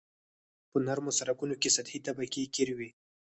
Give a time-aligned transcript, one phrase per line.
[0.71, 2.89] په نرمو سرکونو کې سطحي طبقه قیر وي